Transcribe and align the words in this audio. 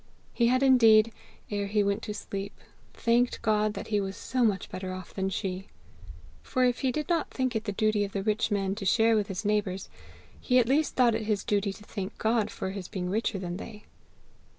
He 0.33 0.47
had 0.47 0.63
indeed, 0.63 1.11
ere 1.51 1.67
he 1.67 1.83
went 1.83 2.01
to 2.01 2.13
sleep, 2.15 2.59
thanked 2.91 3.39
God 3.43 3.75
that 3.75 3.89
he 3.89 4.01
was 4.01 4.17
so 4.17 4.43
much 4.43 4.67
better 4.71 4.91
off 4.93 5.13
than 5.13 5.29
she. 5.29 5.67
For 6.41 6.65
if 6.65 6.79
he 6.79 6.91
did 6.91 7.07
not 7.07 7.29
think 7.29 7.55
it 7.55 7.65
the 7.65 7.71
duty 7.71 8.03
of 8.03 8.11
the 8.11 8.23
rich 8.23 8.49
man 8.49 8.73
to 8.77 8.83
share 8.83 9.15
with 9.15 9.27
his 9.27 9.45
neighbours, 9.45 9.89
he 10.39 10.57
at 10.57 10.67
least 10.67 10.95
thought 10.95 11.13
it 11.13 11.25
his 11.25 11.43
duty 11.43 11.71
to 11.73 11.83
thank 11.83 12.17
God 12.17 12.49
for 12.49 12.71
his 12.71 12.87
being 12.87 13.11
richer 13.11 13.37
than 13.37 13.57
they. 13.57 13.83